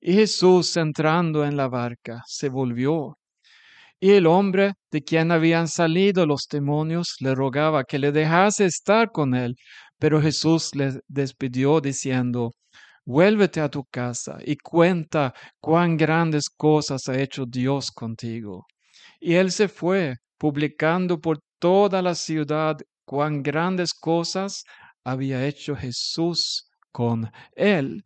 Y 0.00 0.14
Jesús, 0.14 0.76
entrando 0.76 1.44
en 1.44 1.56
la 1.56 1.68
barca, 1.68 2.22
se 2.26 2.48
volvió. 2.48 3.18
Y 4.00 4.12
el 4.12 4.26
hombre 4.26 4.74
de 4.90 5.02
quien 5.02 5.30
habían 5.30 5.68
salido 5.68 6.26
los 6.26 6.46
demonios 6.50 7.16
le 7.20 7.34
rogaba 7.34 7.84
que 7.84 7.98
le 7.98 8.12
dejase 8.12 8.64
estar 8.64 9.12
con 9.12 9.34
él, 9.34 9.56
pero 10.00 10.20
Jesús 10.20 10.74
le 10.74 11.00
despidió 11.06 11.80
diciendo, 11.80 12.52
Vuélvete 13.04 13.60
a 13.60 13.68
tu 13.68 13.84
casa 13.84 14.38
y 14.44 14.56
cuenta 14.56 15.34
cuán 15.60 15.96
grandes 15.96 16.48
cosas 16.48 17.08
ha 17.08 17.20
hecho 17.20 17.44
Dios 17.46 17.90
contigo. 17.90 18.66
Y 19.20 19.34
él 19.34 19.50
se 19.52 19.68
fue, 19.68 20.16
publicando 20.38 21.20
por 21.20 21.38
toda 21.58 22.02
la 22.02 22.14
ciudad 22.14 22.76
cuán 23.04 23.42
grandes 23.42 23.92
cosas 23.92 24.64
había 25.04 25.46
hecho 25.46 25.74
Jesús 25.76 26.68
con 26.92 27.30
él. 27.56 28.02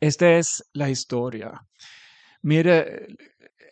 Esta 0.00 0.36
es 0.38 0.62
la 0.72 0.88
historia. 0.88 1.60
Mire, 2.42 3.08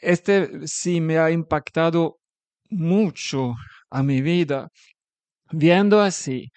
este 0.00 0.66
sí 0.66 1.00
me 1.00 1.18
ha 1.18 1.30
impactado 1.30 2.18
mucho 2.70 3.54
a 3.90 4.02
mi 4.02 4.20
vida, 4.20 4.68
viendo 5.50 6.00
así 6.00 6.50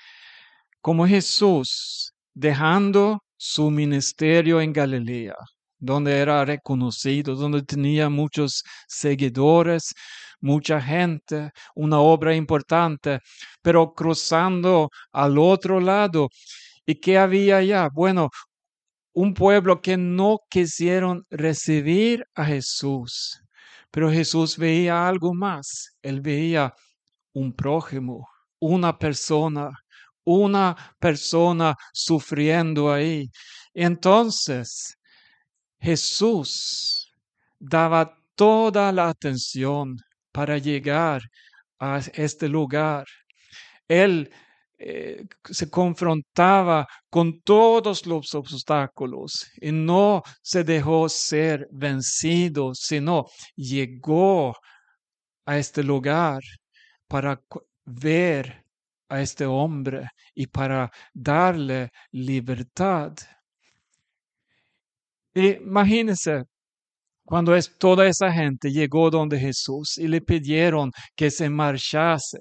como 0.86 1.08
Jesús, 1.08 2.14
dejando 2.36 3.24
su 3.38 3.72
ministerio 3.72 4.62
en 4.62 4.72
Galilea, 4.72 5.34
donde 5.80 6.16
era 6.16 6.46
reconocido, 6.46 7.34
donde 7.34 7.64
tenía 7.64 8.08
muchos 8.08 8.64
seguidores, 8.88 9.96
mucha 10.40 10.80
gente, 10.80 11.50
una 11.74 12.00
obra 12.00 12.36
importante, 12.36 13.20
pero 13.64 13.96
cruzando 13.96 14.92
al 15.12 15.40
otro 15.40 15.80
lado. 15.80 16.30
¿Y 16.86 16.94
qué 16.94 17.18
había 17.18 17.58
allá? 17.58 17.90
Bueno, 17.92 18.30
un 19.14 19.34
pueblo 19.34 19.82
que 19.82 19.98
no 19.98 20.38
quisieron 20.48 21.26
recibir 21.32 22.28
a 22.36 22.46
Jesús. 22.46 23.42
Pero 23.90 24.12
Jesús 24.12 24.56
veía 24.56 25.08
algo 25.08 25.34
más. 25.34 25.96
Él 26.04 26.22
veía 26.22 26.76
un 27.34 27.54
prójimo, 27.54 28.28
una 28.60 29.00
persona, 29.00 29.72
una 30.26 30.76
persona 31.00 31.76
sufriendo 31.94 32.92
ahí. 32.92 33.30
Entonces, 33.74 34.98
Jesús 35.80 37.12
daba 37.60 38.18
toda 38.36 38.92
la 38.92 39.10
atención 39.10 39.98
para 40.32 40.58
llegar 40.58 41.22
a 41.80 42.00
este 42.14 42.50
lugar. 42.50 43.06
Él 43.88 44.32
eh, 44.78 45.26
se 45.50 45.70
confrontaba 45.70 46.88
con 47.10 47.42
todos 47.42 48.06
los 48.06 48.36
obstáculos 48.36 49.48
y 49.62 49.72
no 49.72 50.22
se 50.42 50.64
dejó 50.64 51.08
ser 51.08 51.68
vencido, 51.72 52.74
sino 52.76 53.26
llegó 53.56 54.54
a 55.46 55.58
este 55.58 55.84
lugar 55.84 56.42
para 57.08 57.42
ver 57.86 58.65
a 59.10 59.22
este 59.22 59.46
hombre 59.46 60.08
y 60.34 60.48
para 60.48 60.92
darle 61.14 61.92
libertad. 62.12 63.14
Imagínense, 65.34 66.44
cuando 67.26 67.56
es, 67.56 67.78
toda 67.78 68.08
esa 68.08 68.32
gente 68.32 68.72
llegó 68.72 69.10
donde 69.10 69.40
Jesús 69.40 69.98
y 69.98 70.08
le 70.08 70.22
pidieron 70.22 70.92
que 71.16 71.32
se 71.32 71.50
marchase, 71.50 72.38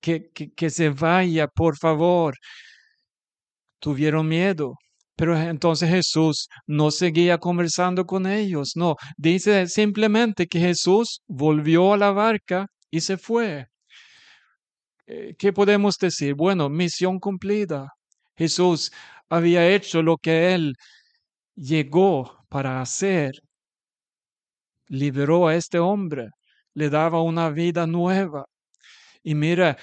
que, 0.00 0.30
que, 0.32 0.70
se 0.70 0.90
vaya, 0.90 1.46
por 1.48 1.76
favor, 1.78 2.34
tuvieron 3.80 4.28
miedo. 4.28 4.74
Pero 5.16 5.38
entonces 5.38 5.90
Jesús 5.90 6.48
no 6.66 6.90
seguía 6.90 7.38
conversando 7.38 8.06
con 8.06 8.26
ellos, 8.26 8.72
no, 8.76 8.96
dice 9.16 9.66
simplemente 9.68 10.46
que 10.46 10.58
Jesús 10.60 11.20
volvió 11.28 11.92
a 11.92 11.98
la 11.98 12.12
barca 12.12 12.66
y 12.90 13.00
se 13.00 13.18
fue. 13.18 13.66
Eh, 15.06 15.34
¿Qué 15.38 15.52
podemos 15.52 15.98
decir? 15.98 16.34
Bueno, 16.34 16.68
misión 16.68 17.18
cumplida. 17.18 17.88
Jesús 18.36 18.92
había 19.28 19.68
hecho 19.68 20.02
lo 20.02 20.16
que 20.18 20.54
él 20.54 20.74
llegó 21.56 22.44
para 22.48 22.80
hacer 22.80 23.32
liberó 24.92 25.48
a 25.48 25.54
este 25.56 25.78
hombre, 25.78 26.28
le 26.74 26.90
daba 26.90 27.22
una 27.22 27.50
vida 27.50 27.86
nueva. 27.86 28.44
Y 29.22 29.34
mira, 29.34 29.78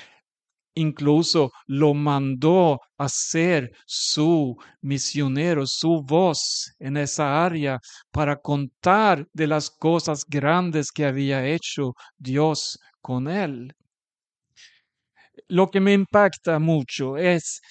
incluso 0.75 1.51
lo 1.67 1.93
mandó 1.93 2.79
a 2.97 3.09
ser 3.09 3.71
su 3.85 4.57
misionero, 4.81 5.65
su 5.67 6.03
voz 6.03 6.73
en 6.79 6.97
esa 6.97 7.45
área 7.45 7.79
para 8.11 8.37
contar 8.37 9.27
de 9.33 9.47
las 9.47 9.69
cosas 9.71 10.25
grandes 10.27 10.91
que 10.91 11.05
había 11.05 11.45
hecho 11.47 11.93
Dios 12.17 12.79
con 13.01 13.27
él. 13.29 13.73
Lo 15.49 15.69
que 15.71 15.79
me 15.79 15.93
impacta 15.93 16.59
mucho 16.59 17.17
es 17.17 17.61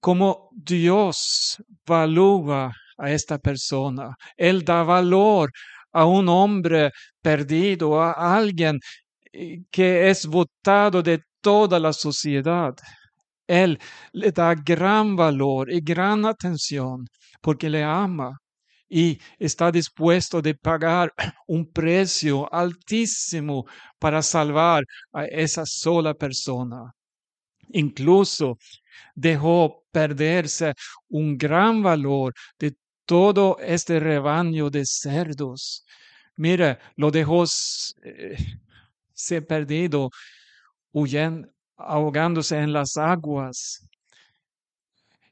cómo 0.00 0.48
Dios 0.52 1.56
valúa 1.86 2.72
a 2.98 3.10
esta 3.10 3.38
persona. 3.38 4.14
Él 4.36 4.64
da 4.64 4.84
valor 4.84 5.50
a 5.92 6.04
un 6.06 6.28
hombre 6.28 6.92
perdido, 7.20 8.00
a 8.00 8.12
alguien 8.36 8.78
eh, 9.32 9.58
que 9.70 10.08
es 10.08 10.26
votado 10.26 11.02
de 11.02 11.20
toda 11.40 11.80
la 11.80 11.92
sociedad. 11.92 12.74
Él 13.48 13.78
le 14.12 14.32
da 14.32 14.54
gran 14.54 15.16
valor 15.16 15.72
y 15.72 15.80
gran 15.80 16.24
atención 16.26 17.06
porque 17.40 17.68
le 17.70 17.82
ama 17.82 18.38
y 18.88 19.18
está 19.38 19.72
dispuesto 19.72 20.40
de 20.42 20.54
pagar 20.54 21.12
un 21.48 21.72
precio 21.72 22.52
altísimo 22.52 23.64
para 23.98 24.22
salvar 24.22 24.84
a 25.12 25.24
esa 25.26 25.64
sola 25.66 26.14
persona. 26.14 26.95
Incluso 27.70 28.58
dejó 29.14 29.84
perderse 29.90 30.74
un 31.08 31.36
gran 31.38 31.82
valor 31.82 32.34
de 32.58 32.76
todo 33.04 33.58
este 33.60 34.00
rebaño 34.00 34.70
de 34.70 34.84
cerdos. 34.84 35.84
Mira, 36.36 36.78
lo 36.96 37.10
dejó 37.10 37.44
eh, 38.02 38.36
se 39.14 39.42
perdido, 39.42 40.10
huyendo, 40.92 41.48
ahogándose 41.76 42.58
en 42.58 42.72
las 42.72 42.96
aguas. 42.96 43.88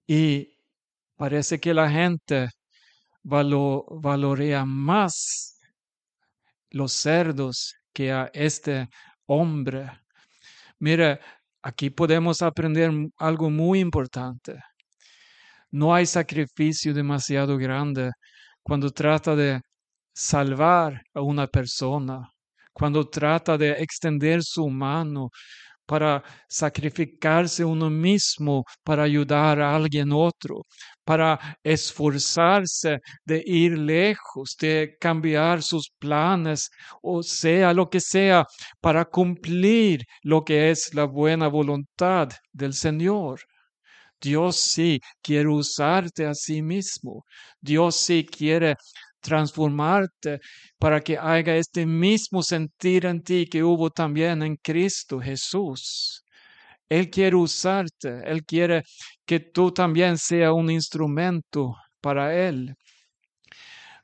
Y 0.06 0.56
parece 1.16 1.60
que 1.60 1.74
la 1.74 1.90
gente 1.90 2.48
valorea 3.22 4.64
más 4.64 5.58
los 6.70 6.92
cerdos 6.92 7.74
que 7.92 8.12
a 8.12 8.30
este 8.34 8.88
hombre. 9.26 9.90
Mira, 10.78 11.20
aquí 11.64 11.88
podemos 11.90 12.42
aprender 12.42 12.90
algo 13.18 13.50
muy 13.50 13.80
importante. 13.80 14.58
No 15.70 15.94
hay 15.94 16.06
sacrificio 16.06 16.92
demasiado 16.94 17.56
grande 17.56 18.10
cuando 18.62 18.90
trata 18.90 19.34
de 19.34 19.60
salvar 20.14 21.02
a 21.14 21.22
una 21.22 21.46
persona, 21.46 22.28
cuando 22.72 23.08
trata 23.08 23.56
de 23.58 23.72
extender 23.72 24.42
su 24.42 24.68
mano 24.68 25.30
para 25.86 26.22
sacrificarse 26.48 27.64
uno 27.64 27.90
mismo 27.90 28.64
para 28.82 29.02
ayudar 29.04 29.60
a 29.60 29.74
alguien 29.76 30.12
otro, 30.12 30.62
para 31.04 31.58
esforzarse 31.62 32.98
de 33.24 33.42
ir 33.46 33.78
lejos, 33.78 34.56
de 34.58 34.96
cambiar 35.00 35.62
sus 35.62 35.90
planes, 35.98 36.70
o 37.02 37.22
sea, 37.22 37.72
lo 37.74 37.88
que 37.90 38.00
sea, 38.00 38.44
para 38.80 39.04
cumplir 39.04 40.04
lo 40.22 40.44
que 40.44 40.70
es 40.70 40.94
la 40.94 41.04
buena 41.04 41.48
voluntad 41.48 42.28
del 42.52 42.72
Señor. 42.74 43.40
Dios 44.20 44.56
sí 44.56 45.00
quiere 45.22 45.48
usarte 45.48 46.26
a 46.26 46.34
sí 46.34 46.62
mismo. 46.62 47.24
Dios 47.60 47.96
sí 47.96 48.24
quiere 48.24 48.76
transformarte 49.24 50.40
para 50.78 51.00
que 51.00 51.16
haga 51.18 51.56
este 51.56 51.86
mismo 51.86 52.42
sentir 52.42 53.06
en 53.06 53.22
ti 53.22 53.46
que 53.46 53.62
hubo 53.64 53.90
también 53.90 54.42
en 54.42 54.56
Cristo 54.56 55.18
Jesús. 55.20 56.22
Él 56.88 57.10
quiere 57.10 57.36
usarte, 57.36 58.20
Él 58.30 58.44
quiere 58.44 58.82
que 59.26 59.40
tú 59.40 59.72
también 59.72 60.18
sea 60.18 60.52
un 60.52 60.70
instrumento 60.70 61.74
para 62.00 62.34
Él. 62.34 62.74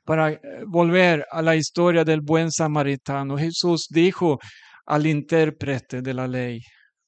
Para 0.03 0.31
eh, 0.31 0.39
volver 0.67 1.25
a 1.31 1.41
la 1.41 1.55
historia 1.55 2.03
del 2.03 2.21
buen 2.21 2.51
samaritano, 2.51 3.37
Jesús 3.37 3.87
dijo 3.89 4.39
al 4.87 5.05
intérprete 5.05 6.01
de 6.01 6.13
la 6.13 6.27
ley, 6.27 6.59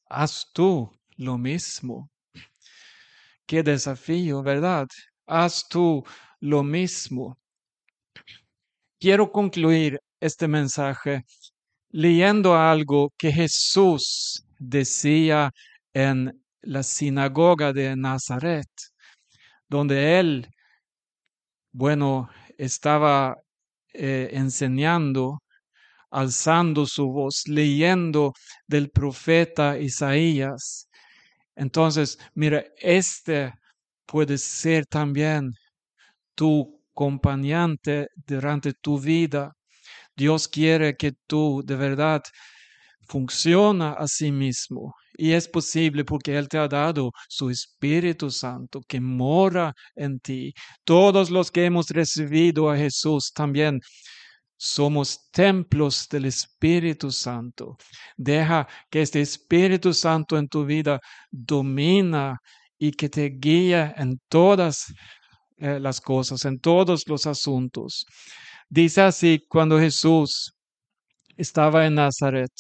haz 0.09 0.45
tú 0.53 0.91
lo 1.17 1.37
mismo. 1.37 2.09
Qué 3.47 3.63
desafío, 3.63 4.43
¿verdad? 4.43 4.87
Haz 5.25 5.67
tú 5.67 6.03
lo 6.39 6.63
mismo. 6.63 7.37
Quiero 9.03 9.29
concluir 9.33 9.99
este 10.21 10.47
mensaje 10.47 11.25
leyendo 11.89 12.55
algo 12.55 13.11
que 13.17 13.33
Jesús 13.33 14.45
decía 14.57 15.51
en 15.93 16.41
la 16.61 16.83
sinagoga 16.83 17.73
de 17.73 17.97
Nazaret, 17.97 18.69
donde 19.67 20.21
él, 20.21 20.47
bueno, 21.73 22.29
estaba 22.57 23.35
eh, 23.91 24.29
enseñando, 24.31 25.39
alzando 26.09 26.85
su 26.85 27.11
voz, 27.11 27.45
leyendo 27.45 28.31
del 28.67 28.89
profeta 28.89 29.77
Isaías. 29.77 30.87
Entonces, 31.57 32.17
mira, 32.35 32.63
este 32.77 33.53
puede 34.05 34.37
ser 34.37 34.85
también 34.85 35.51
tu 36.35 36.82
acompañante 36.93 38.07
durante 38.27 38.73
tu 38.73 38.99
vida. 38.99 39.53
Dios 40.15 40.47
quiere 40.47 40.95
que 40.95 41.13
tú 41.27 41.63
de 41.65 41.75
verdad 41.75 42.21
funciona 43.07 43.93
a 43.93 44.07
sí 44.07 44.31
mismo 44.31 44.93
Y 45.17 45.33
es 45.33 45.47
posible 45.47 46.03
porque 46.05 46.37
Él 46.37 46.47
te 46.47 46.57
ha 46.57 46.67
dado 46.67 47.11
su 47.27 47.49
Espíritu 47.49 48.29
Santo 48.31 48.81
que 48.87 48.99
mora 48.99 49.73
en 49.95 50.19
ti. 50.19 50.53
Todos 50.83 51.29
los 51.29 51.51
que 51.51 51.65
hemos 51.65 51.87
recibido 51.89 52.69
a 52.69 52.77
Jesús 52.77 53.31
también 53.33 53.79
somos 54.57 55.29
templos 55.31 56.07
del 56.09 56.25
Espíritu 56.25 57.11
Santo. 57.11 57.77
Deja 58.17 58.67
que 58.89 59.01
este 59.01 59.21
Espíritu 59.21 59.93
Santo 59.93 60.37
en 60.37 60.47
tu 60.47 60.65
vida 60.65 60.99
domina 61.31 62.39
y 62.79 62.91
que 62.91 63.09
te 63.09 63.29
guíe 63.29 63.93
en 63.97 64.19
todas 64.29 64.85
eh, 65.57 65.79
las 65.79 66.01
cosas, 66.01 66.45
en 66.45 66.59
todos 66.59 67.03
los 67.07 67.25
asuntos. 67.25 68.05
Dice 68.69 69.01
así 69.01 69.45
cuando 69.47 69.79
Jesús 69.79 70.53
estaba 71.37 71.85
en 71.85 71.95
Nazaret. 71.95 72.51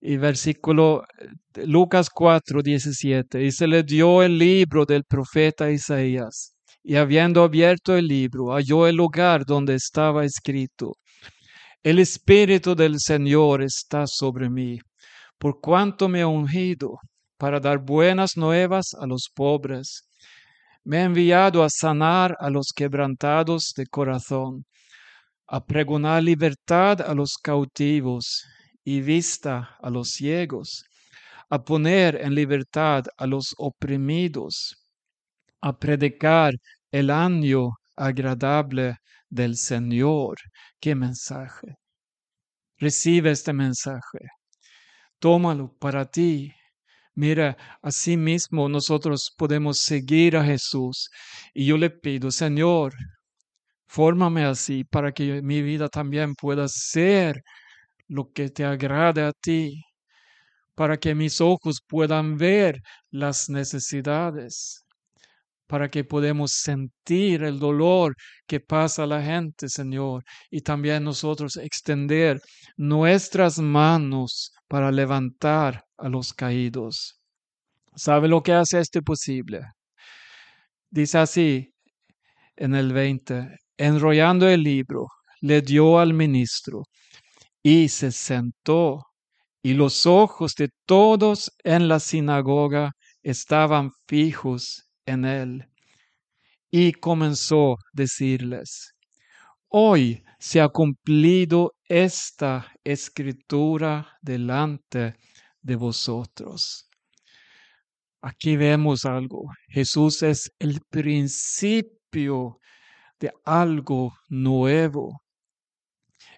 Y 0.00 0.16
versículo 0.18 1.02
eh, 1.18 1.66
Lucas 1.66 2.10
4, 2.10 2.62
17. 2.62 3.44
Y 3.44 3.50
se 3.52 3.66
le 3.66 3.82
dio 3.82 4.22
el 4.22 4.38
libro 4.38 4.84
del 4.84 5.04
profeta 5.04 5.70
Isaías. 5.70 6.54
Y 6.82 6.96
habiendo 6.96 7.42
abierto 7.42 7.96
el 7.96 8.06
libro, 8.06 8.52
halló 8.52 8.86
el 8.86 8.96
lugar 8.96 9.44
donde 9.44 9.74
estaba 9.74 10.24
escrito. 10.24 10.92
El 11.82 11.98
Espíritu 11.98 12.74
del 12.74 12.98
Señor 13.00 13.62
está 13.62 14.06
sobre 14.06 14.50
mí, 14.50 14.78
por 15.38 15.60
cuanto 15.60 16.08
me 16.08 16.22
ha 16.22 16.26
ungido 16.26 16.98
para 17.38 17.60
dar 17.60 17.78
buenas 17.78 18.36
nuevas 18.36 18.94
a 18.94 19.06
los 19.06 19.28
pobres. 19.34 20.05
Me 20.86 20.98
ha 20.98 21.04
enviado 21.04 21.64
a 21.64 21.68
sanar 21.68 22.36
a 22.38 22.48
los 22.48 22.72
quebrantados 22.72 23.72
de 23.76 23.86
corazón, 23.88 24.64
a 25.48 25.58
pregonar 25.66 26.22
libertad 26.22 27.00
a 27.00 27.12
los 27.12 27.38
cautivos 27.42 28.44
y 28.84 29.00
vista 29.00 29.76
a 29.82 29.90
los 29.90 30.10
ciegos, 30.10 30.84
a 31.50 31.64
poner 31.64 32.14
en 32.22 32.36
libertad 32.36 33.02
a 33.16 33.26
los 33.26 33.52
oprimidos, 33.58 34.76
a 35.60 35.76
predicar 35.76 36.54
el 36.92 37.10
año 37.10 37.70
agradable 37.96 38.98
del 39.28 39.56
Señor. 39.56 40.36
¿Qué 40.78 40.94
mensaje? 40.94 41.78
Recibe 42.78 43.32
este 43.32 43.52
mensaje. 43.52 44.20
Tómalo 45.18 45.72
para 45.80 46.04
ti. 46.04 46.52
Mira, 47.16 47.56
así 47.82 48.16
mismo 48.16 48.68
nosotros 48.68 49.32
podemos 49.36 49.78
seguir 49.80 50.36
a 50.36 50.44
Jesús. 50.44 51.10
Y 51.54 51.66
yo 51.66 51.76
le 51.78 51.90
pido, 51.90 52.30
Señor, 52.30 52.94
Fórmame 53.88 54.44
así 54.44 54.84
para 54.84 55.12
que 55.12 55.42
mi 55.42 55.62
vida 55.62 55.88
también 55.88 56.34
pueda 56.36 56.68
ser 56.68 57.42
lo 58.08 58.32
que 58.32 58.50
te 58.50 58.64
agrade 58.64 59.22
a 59.24 59.32
ti, 59.32 59.84
para 60.76 60.98
que 60.98 61.14
mis 61.14 61.40
ojos 61.42 61.82
puedan 61.86 62.38
ver 62.38 62.82
las 63.10 63.50
necesidades, 63.50 64.85
para 65.66 65.88
que 65.90 66.04
podamos 66.04 66.52
sentir 66.52 67.42
el 67.42 67.58
dolor 67.58 68.14
que 68.46 68.60
pasa 68.60 69.06
la 69.06 69.22
gente, 69.22 69.68
Señor, 69.68 70.24
y 70.50 70.60
también 70.60 71.04
nosotros 71.04 71.56
extender 71.56 72.40
nuestras 72.76 73.58
manos 73.58 74.52
para 74.68 74.90
levantar 74.92 75.84
a 75.98 76.08
los 76.08 76.32
caídos. 76.32 77.20
¿Sabe 77.94 78.28
lo 78.28 78.42
que 78.42 78.52
hace 78.52 78.80
este 78.80 79.02
posible? 79.02 79.62
Dice 80.90 81.18
así 81.18 81.72
en 82.56 82.74
el 82.74 82.92
20, 82.92 83.56
enrollando 83.76 84.48
el 84.48 84.62
libro, 84.62 85.08
le 85.40 85.62
dio 85.62 85.98
al 85.98 86.14
ministro 86.14 86.84
y 87.62 87.88
se 87.88 88.12
sentó, 88.12 89.02
y 89.62 89.74
los 89.74 90.06
ojos 90.06 90.54
de 90.54 90.68
todos 90.86 91.52
en 91.64 91.88
la 91.88 92.00
sinagoga 92.00 92.92
estaban 93.22 93.90
fijos 94.06 94.85
en 95.06 95.24
él. 95.24 95.68
Y 96.70 96.92
comenzó 96.92 97.74
a 97.74 97.76
decirles, 97.92 98.92
hoy 99.68 100.22
se 100.38 100.60
ha 100.60 100.68
cumplido 100.68 101.74
esta 101.88 102.72
escritura 102.84 104.18
delante 104.20 105.14
de 105.62 105.76
vosotros. 105.76 106.88
Aquí 108.20 108.56
vemos 108.56 109.04
algo. 109.04 109.44
Jesús 109.68 110.22
es 110.22 110.52
el 110.58 110.80
principio 110.90 112.58
de 113.20 113.32
algo 113.44 114.12
nuevo. 114.28 115.22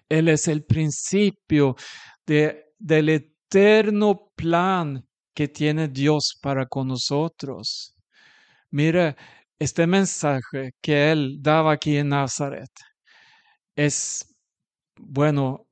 Él 0.07 0.27
es 0.27 0.47
el 0.47 0.63
principio 0.65 1.75
de, 2.25 2.73
del 2.77 3.09
eterno 3.09 4.31
plan 4.35 5.05
que 5.33 5.47
tiene 5.47 5.87
Dios 5.87 6.37
para 6.41 6.65
con 6.65 6.87
nosotros. 6.87 7.95
Mira, 8.71 9.15
este 9.59 9.87
mensaje 9.87 10.71
que 10.81 11.11
Él 11.11 11.37
daba 11.41 11.73
aquí 11.73 11.97
en 11.97 12.09
Nazaret 12.09 12.69
es, 13.75 14.25
bueno, 14.97 15.67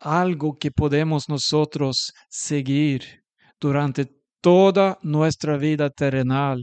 algo 0.00 0.58
que 0.58 0.70
podemos 0.70 1.28
nosotros 1.28 2.12
seguir 2.28 3.22
durante 3.60 4.06
toda 4.40 4.98
nuestra 5.02 5.56
vida 5.56 5.90
terrenal 5.90 6.62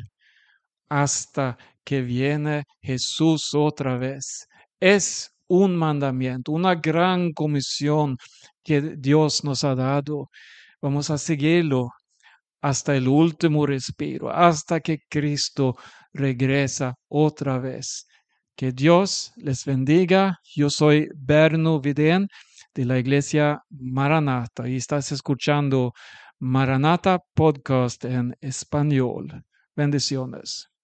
hasta 0.89 1.57
que 1.83 2.01
viene 2.01 2.63
Jesús 2.81 3.53
otra 3.55 3.97
vez. 3.97 4.47
Es 4.79 5.31
un 5.47 5.75
mandamiento, 5.77 6.51
una 6.51 6.75
gran 6.75 7.31
comisión 7.33 8.17
que 8.63 8.81
Dios 8.97 9.43
nos 9.43 9.63
ha 9.63 9.75
dado. 9.75 10.29
Vamos 10.81 11.09
a 11.09 11.17
seguirlo 11.17 11.89
hasta 12.61 12.95
el 12.95 13.07
último 13.07 13.65
respiro, 13.65 14.29
hasta 14.29 14.79
que 14.79 14.99
Cristo 15.09 15.77
regresa 16.13 16.95
otra 17.07 17.59
vez. 17.59 18.07
Que 18.55 18.71
Dios 18.71 19.31
les 19.37 19.63
bendiga. 19.65 20.39
Yo 20.55 20.69
soy 20.69 21.09
Berno 21.15 21.79
Vidén 21.79 22.27
de 22.73 22.85
la 22.85 22.99
iglesia 22.99 23.61
Maranata 23.69 24.67
y 24.67 24.75
estás 24.75 25.11
escuchando 25.11 25.93
Maranata 26.39 27.19
Podcast 27.33 28.05
en 28.05 28.35
español. 28.41 29.43
Bendiciones. 29.75 30.69